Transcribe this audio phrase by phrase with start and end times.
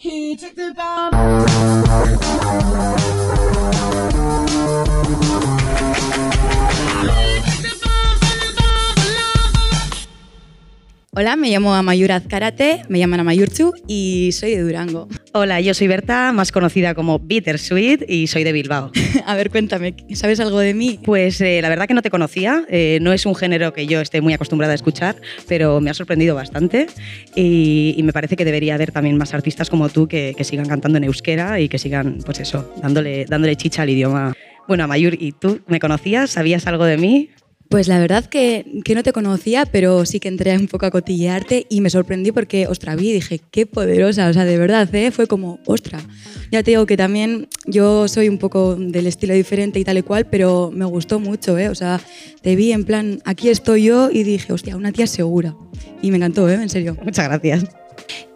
[0.00, 1.12] He took the bomb.
[11.12, 15.08] Hola, me llamo Amayur Azkarate, me llaman Amayurchu y soy de Durango.
[15.32, 18.92] Hola, yo soy Berta, más conocida como Bittersweet y soy de Bilbao.
[19.26, 21.00] A ver, cuéntame, ¿sabes algo de mí?
[21.02, 24.00] Pues eh, la verdad que no te conocía, eh, no es un género que yo
[24.00, 25.16] esté muy acostumbrada a escuchar,
[25.48, 26.86] pero me ha sorprendido bastante
[27.34, 30.68] y, y me parece que debería haber también más artistas como tú que, que sigan
[30.68, 34.32] cantando en euskera y que sigan, pues eso, dándole, dándole chicha al idioma.
[34.68, 36.30] Bueno, Amayur, ¿y tú me conocías?
[36.30, 37.30] ¿Sabías algo de mí?
[37.70, 40.90] Pues la verdad que, que, no te conocía, pero sí que entré un poco a
[40.90, 44.92] cotillearte y me sorprendí porque, ostra, vi y dije, qué poderosa, o sea, de verdad,
[44.92, 45.12] ¿eh?
[45.12, 46.00] fue como, ostra.
[46.50, 50.02] Ya te digo que también yo soy un poco del estilo diferente y tal y
[50.02, 51.68] cual, pero me gustó mucho, ¿eh?
[51.68, 52.00] o sea,
[52.42, 55.54] te vi en plan, aquí estoy yo y dije, hostia, una tía segura.
[56.02, 56.54] Y me encantó, ¿eh?
[56.54, 56.96] en serio.
[57.04, 57.66] Muchas gracias.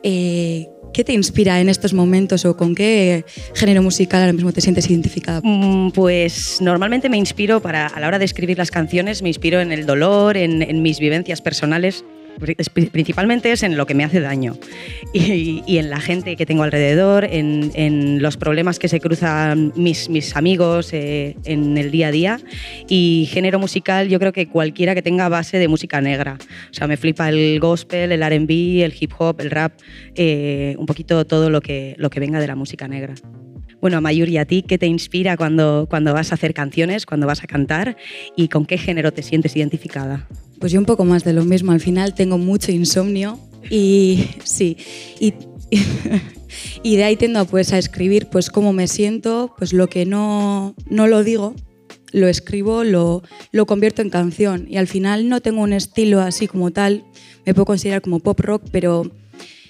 [0.04, 4.60] Eh, ¿Qué te inspira en estos momentos o con qué género musical ahora mismo te
[4.60, 5.40] sientes identificada?
[5.42, 9.60] Mm, Pues normalmente me inspiro para, a la hora de escribir las canciones, me inspiro
[9.60, 12.04] en el dolor, en, en mis vivencias personales.
[12.38, 12.56] Pri-
[12.90, 14.56] Principalmente es en lo que me hace daño
[15.12, 20.36] y, en la gente que tengo alrededor, en, los problemas que se cruzan mis, mis
[20.36, 22.40] amigos eh, en el día a día.
[22.88, 26.38] Y género musical, yo creo que cualquiera que tenga base de música negra.
[26.70, 29.72] O sea, me flipa el gospel, el RB, el hip hop, el rap,
[30.14, 33.14] eh, un poquito todo lo que, lo que venga de la música negra.
[33.80, 37.26] Bueno, Mayur, ¿y a ti qué te inspira cuando, cuando vas a hacer canciones, cuando
[37.26, 37.96] vas a cantar
[38.34, 40.26] y con qué género te sientes identificada?
[40.58, 41.72] Pues yo un poco más de lo mismo.
[41.72, 43.38] Al final tengo mucho insomnio
[43.70, 44.76] y sí,
[45.20, 45.34] y,
[46.82, 50.74] y de ahí tiendo pues, a escribir pues cómo me siento, pues lo que no,
[50.88, 51.54] no lo digo,
[52.12, 54.66] lo escribo, lo, lo convierto en canción.
[54.68, 57.04] Y al final no tengo un estilo así como tal,
[57.44, 59.10] me puedo considerar como pop rock, pero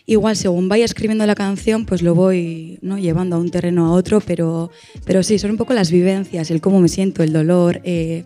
[0.07, 2.99] igual según vaya escribiendo la canción, pues lo voy ¿no?
[2.99, 4.71] llevando a un terreno a otro, pero,
[5.05, 8.25] pero sí, son un poco las vivencias, el cómo me siento, el dolor, eh,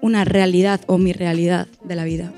[0.00, 2.32] una realidad o mi realidad de la vida.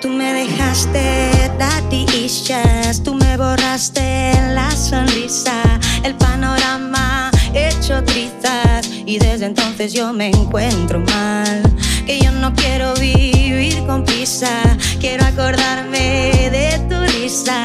[0.00, 1.18] Tú me dejaste
[2.28, 5.62] issues, tú me borraste la sonrisa,
[6.04, 11.62] el panorama hecho trizas y desde entonces yo me encuentro mal.
[12.06, 14.48] Que yo no quiero vivir con prisa,
[15.00, 17.62] quiero acordarme de tu risa.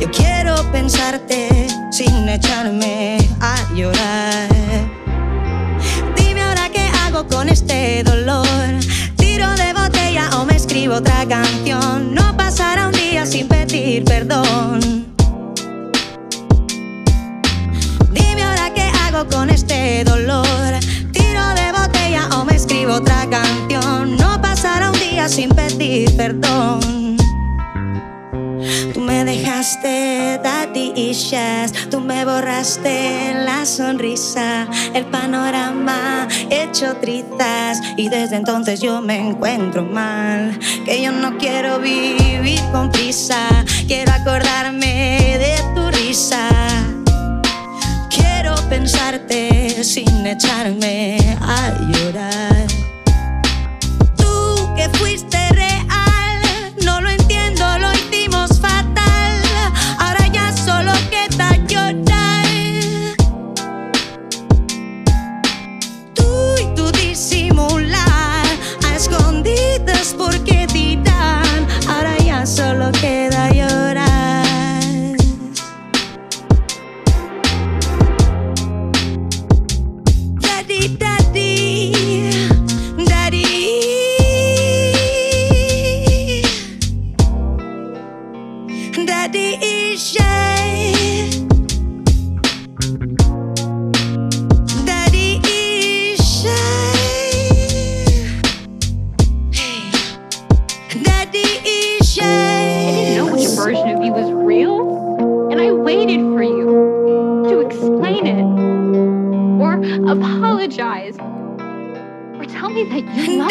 [0.00, 4.48] Yo quiero pensarte sin echarme a llorar.
[6.16, 8.43] Dime ahora qué hago con este dolor.
[10.84, 12.14] Escribo otra canción.
[12.14, 15.06] No pasará un día sin pedir perdón.
[18.12, 20.44] Dime ahora qué hago con este dolor.
[21.12, 24.14] Tiro de botella o me escribo otra canción.
[24.18, 27.03] No pasará un día sin pedir perdón.
[29.24, 30.38] Me dejaste
[30.96, 39.16] issues, tú me borraste la sonrisa, el panorama hecho trizas y desde entonces yo me
[39.16, 46.46] encuentro mal, que yo no quiero vivir con prisa, quiero acordarme de tu risa.
[48.10, 52.66] Quiero pensarte sin echarme a llorar.
[54.18, 55.23] Tú que fuiste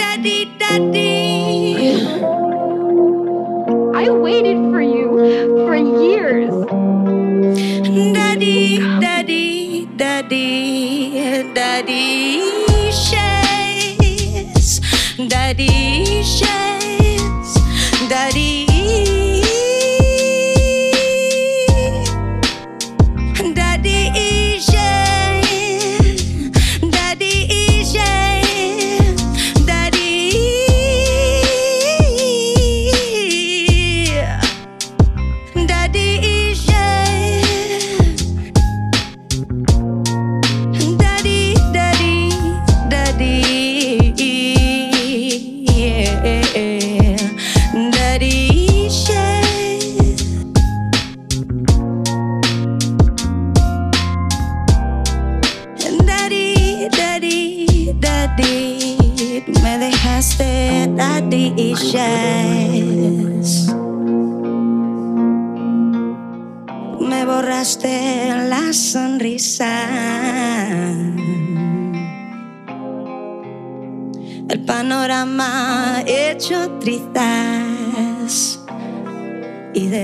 [0.03, 1.95] Daddy, daddy.
[3.95, 5.07] I waited for you
[5.65, 6.53] for years.
[8.13, 12.32] Daddy, daddy, daddy, daddy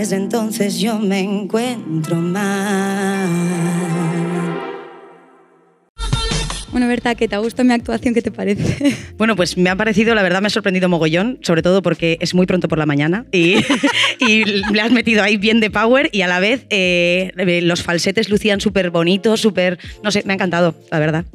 [0.10, 3.30] desde entonces yo me encuentro mal.
[6.72, 8.16] Bueno, Berta, ¿qué te ha gustado mi actuación?
[8.16, 8.96] ¿Qué te parece?
[9.20, 12.34] Bueno, pues me ha parecido, la verdad me ha sorprendido mogollón, sobre todo porque es
[12.34, 13.58] muy pronto por la mañana y,
[14.20, 18.30] y le has metido ahí bien de power y a la vez eh, los falsetes
[18.30, 21.26] lucían súper bonitos, súper, no sé, me ha encantado, la verdad.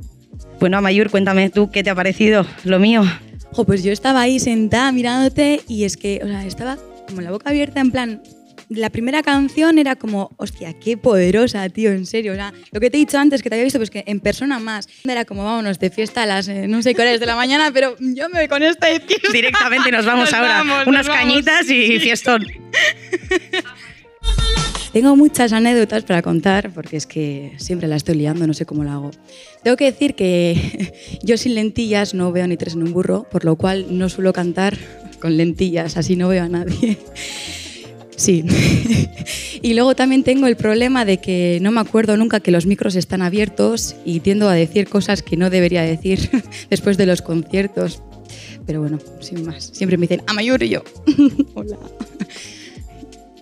[0.58, 3.04] Bueno, Amayur, cuéntame tú qué te ha parecido lo mío.
[3.52, 6.76] Jo, pues yo estaba ahí sentada mirándote y es que, o sea, estaba
[7.06, 8.22] como la boca abierta en plan,
[8.68, 12.32] la primera canción era como, hostia, qué poderosa, tío, en serio.
[12.32, 14.20] O sea, lo que te he dicho antes, que te había visto, pues que en
[14.20, 14.88] persona más.
[15.04, 17.70] Era como, vámonos de fiesta a las eh, no sé qué horas de la mañana,
[17.72, 19.32] pero yo me voy con esta de fiesta.
[19.32, 21.22] Directamente nos vamos Nos ahora, vamos, unas vamos.
[21.22, 22.46] cañitas y fiestón.
[24.92, 28.84] Tengo muchas anécdotas para contar porque es que siempre la estoy liando, no sé cómo
[28.84, 29.10] la hago.
[29.64, 30.92] Tengo que decir que
[31.22, 34.32] yo sin lentillas no veo ni tres en un burro, por lo cual no suelo
[34.32, 34.78] cantar
[35.20, 36.98] con lentillas, así no veo a nadie.
[38.16, 38.44] Sí.
[39.62, 42.96] y luego también tengo el problema de que no me acuerdo nunca que los micros
[42.96, 46.30] están abiertos y tiendo a decir cosas que no debería decir
[46.70, 48.02] después de los conciertos.
[48.66, 49.70] Pero bueno, sin más.
[49.72, 50.84] Siempre me dicen, Amayur y yo.
[51.54, 51.76] Hola.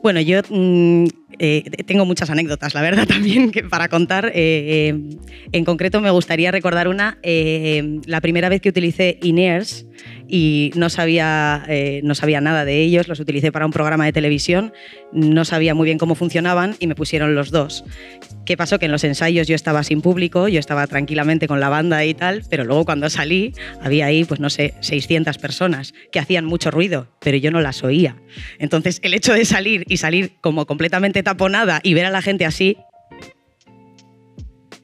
[0.03, 1.05] Bueno, yo mm,
[1.39, 4.27] eh, tengo muchas anécdotas, la verdad, también que para contar.
[4.27, 5.17] Eh, eh,
[5.53, 7.19] en concreto, me gustaría recordar una.
[7.23, 9.87] la primera vez que utilicé Inears
[10.29, 14.13] y no sabía, eh, no sabía nada de ellos, los utilicé para un programa de
[14.13, 14.73] televisión,
[15.13, 17.85] no sabía muy bien cómo funcionaban y me pusieron los dos.
[18.45, 18.79] ¿Qué pasó?
[18.79, 22.15] Que en los ensayos yo estaba sin público, yo estaba tranquilamente con la banda y
[22.15, 26.71] tal, pero luego cuando salí había ahí, pues no sé, 600 personas que hacían mucho
[26.71, 28.17] ruido, pero yo no las oía.
[28.59, 32.45] Entonces el hecho de salir y salir como completamente taponada y ver a la gente
[32.45, 32.77] así,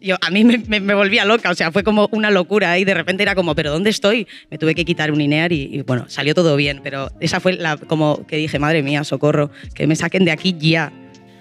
[0.01, 2.85] yo, a mí me, me- me volvía loca, o sea, fue como una locura y
[2.85, 4.27] de repente era como, ¿pero dónde estoy?
[4.51, 7.55] Me tuve que quitar un INEAR y, y, bueno, salió todo bien, pero esa fue
[7.55, 10.93] la como que dije, madre mía, socorro, que me saquen de aquí ya.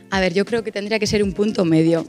[0.10, 2.06] A ver, yo creo que tendría que ser un punto medio,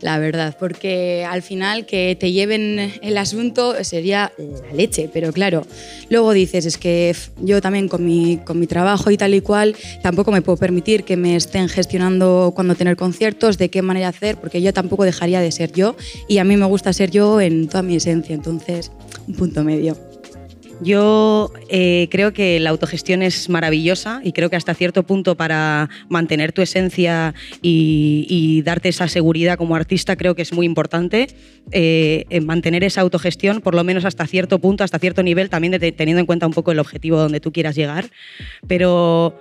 [0.00, 5.66] la verdad, porque al final que te lleven el asunto sería la leche, pero claro,
[6.10, 9.76] luego dices, es que yo también con mi, con mi trabajo y tal y cual,
[10.02, 14.36] tampoco me puedo permitir que me estén gestionando cuando tener conciertos, de qué manera hacer,
[14.36, 15.96] porque yo tampoco dejaría de ser yo
[16.28, 18.90] y a mí me gusta ser yo en toda mi esencia, entonces,
[19.26, 20.13] un punto medio.
[20.80, 25.88] Yo eh, creo que la autogestión es maravillosa y creo que hasta cierto punto para
[26.08, 31.28] mantener tu esencia y, darte esa seguridad como artista creo que es muy importante
[31.70, 35.78] eh, en mantener esa autogestión por lo menos hasta cierto punto, hasta cierto nivel, también
[35.96, 38.10] teniendo en cuenta un poco el objetivo donde tú quieras llegar.
[38.66, 39.38] Pero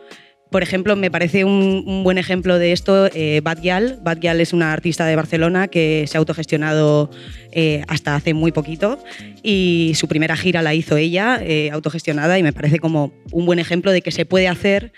[0.53, 3.99] por ejemplo, me parece un, un buen ejemplo de esto eh, Bad Gyal.
[4.03, 7.09] Bad Gyal es una artista de Barcelona que se ha autogestionado
[7.51, 9.03] eh, hasta hace muy poquito
[9.41, 13.57] y su primera gira la hizo ella, eh, autogestionada, y me parece como un buen
[13.57, 14.93] ejemplo de que se puede hacer.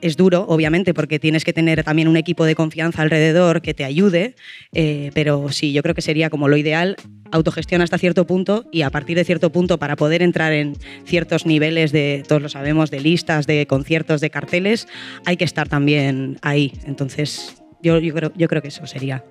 [0.00, 3.84] Es duro, obviamente, porque tienes que tener también un equipo de confianza alrededor que te
[3.84, 4.34] ayude,
[4.72, 6.96] eh, pero sí, yo creo que sería como lo ideal,
[7.30, 11.46] autogestión hasta cierto punto y a partir de cierto punto para poder entrar en ciertos
[11.46, 14.88] niveles de, todos lo sabemos, de listas, de conciertos, de carteles,
[15.26, 16.72] hay que estar también ahí.
[16.86, 19.24] Entonces, yo, creo, yo creo que eso sería.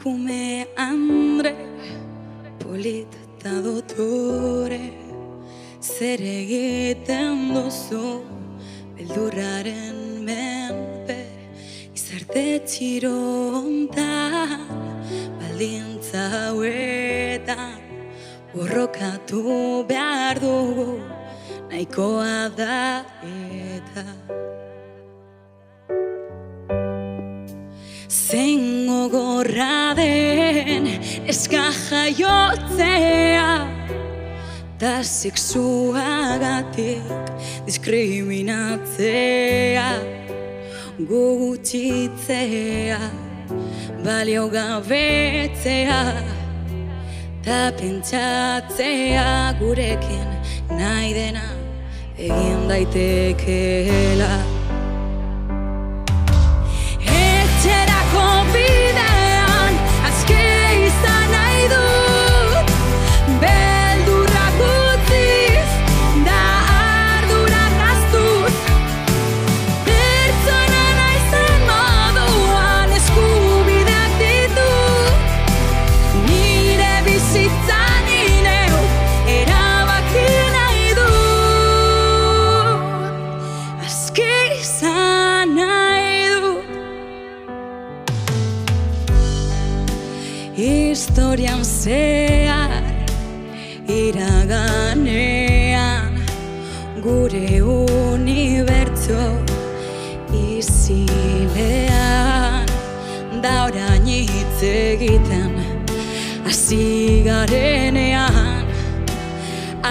[0.00, 1.52] Emakume andre,
[2.58, 4.80] polit eta dotore,
[5.82, 8.22] zer egiten duzu,
[8.96, 11.18] beldurraren menpe,
[11.92, 13.12] izarte txiro
[13.58, 14.64] hontan,
[15.36, 17.76] baldintza hauetan,
[18.54, 20.96] borrokatu behar dugu,
[21.68, 24.08] nahikoa da eta.
[28.08, 28.69] Zein
[29.40, 30.86] gogorra den
[31.26, 33.66] eska jaiotzea
[34.78, 37.02] Ta sexuagatik
[37.66, 39.92] diskriminatzea
[41.08, 42.98] Gutxitzea
[44.04, 46.12] balio gabetzea.
[47.44, 50.28] Ta pentsatzea gurekin
[50.76, 51.48] nahi dena
[52.18, 54.49] egin daitekeela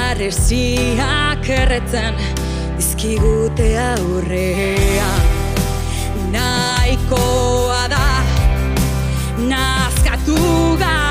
[0.10, 2.16] arresiak erretzen
[2.78, 5.28] dizkigute aurrean
[6.34, 8.08] nahikoa da
[9.52, 10.40] nazkatu
[10.82, 11.09] gara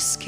[0.00, 0.26] ask.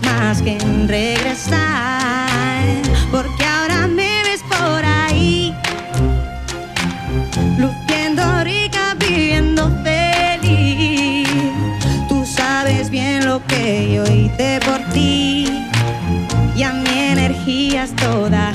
[0.00, 2.66] Más que en regresar,
[3.10, 5.54] porque ahora me ves por ahí,
[7.58, 11.28] luciendo rica, viviendo feliz.
[12.08, 15.66] Tú sabes bien lo que yo hice por ti,
[16.56, 18.51] y a mi energía es toda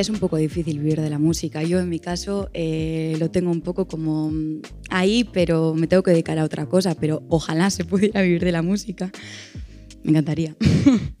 [0.00, 1.62] es un poco difícil vivir de la música.
[1.62, 6.02] Yo en mi caso eh, lo tengo un poco como mm, ahí, pero me tengo
[6.02, 6.94] que dedicar a otra cosa.
[6.94, 9.10] Pero ojalá se pudiera vivir de la música.
[10.02, 10.56] Me encantaría.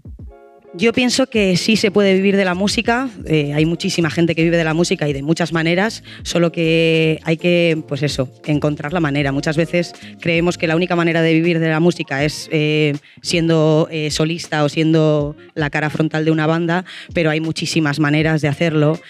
[0.74, 4.44] Yo pienso que sí se puede vivir de la música, eh, hay muchísima gente que
[4.44, 8.92] vive de la música y de muchas maneras, solo que hay que, pues eso, encontrar
[8.92, 9.32] la manera.
[9.32, 13.88] Muchas veces creemos que la única manera de vivir de la música es eh, siendo
[13.90, 18.48] eh, solista o siendo la cara frontal de una banda, pero hay muchísimas maneras de
[18.48, 19.00] hacerlo.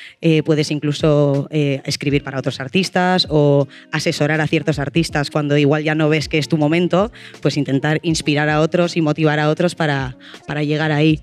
[0.44, 6.08] Puedes incluso escribir para otros artistas o asesorar a ciertos artistas cuando igual ya no
[6.08, 10.16] ves que es tu momento, pues intentar inspirar a otros y motivar a otros para,
[10.46, 11.20] para llegar ahí.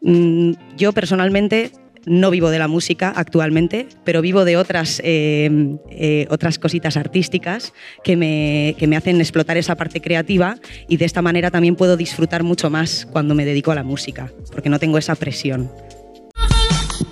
[0.00, 1.72] Mm, Yo personalmente
[2.06, 7.74] no vivo de la música actualmente, pero vivo de otras, eh, eh, otras cositas artísticas
[8.02, 10.56] que me, que me hacen explotar esa parte creativa
[10.88, 14.32] y de esta manera también puedo disfrutar mucho más cuando me dedico a la música,
[14.52, 15.70] porque no tengo esa presión.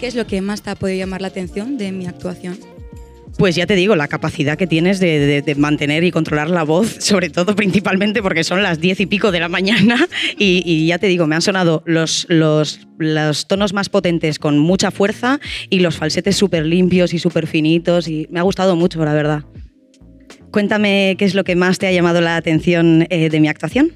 [0.00, 2.58] ¿Qué es lo que más te ha podido llamar la atención de mi actuación?
[3.38, 7.28] Pues ya te digo, la capacidad que tienes de, mantener y controlar la voz, sobre
[7.28, 11.06] todo principalmente porque son las diez y pico de la mañana y, y ya te
[11.06, 15.96] digo, me han sonado los, los, los tonos más potentes con mucha fuerza y los
[15.96, 19.44] falsetes súper limpios y súper finitos y me ha gustado mucho, la verdad.
[20.50, 23.92] Cuéntame qué es lo que más te ha llamado la atención eh, de mi actuación.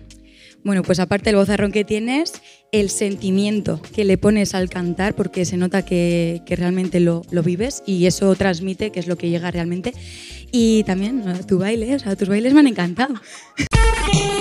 [0.62, 5.44] Bueno, pues aparte del vozarrón que tienes, el sentimiento que le pones al cantar, porque
[5.44, 9.28] se nota que, que realmente lo, lo vives y eso transmite, que es lo que
[9.30, 9.92] llega realmente.
[10.52, 13.14] Y también tu baile, o sea, tus bailes me han encantado.